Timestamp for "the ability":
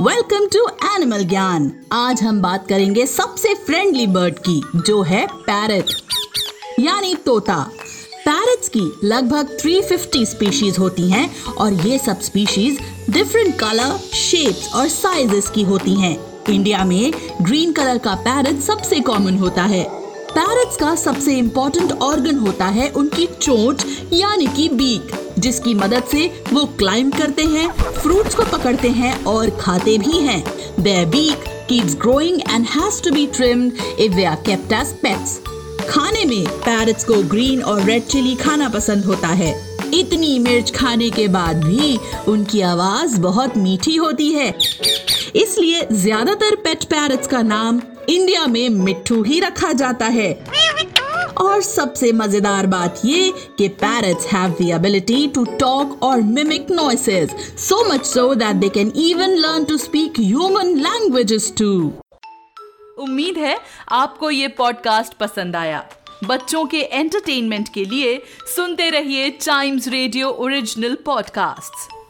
54.60-55.26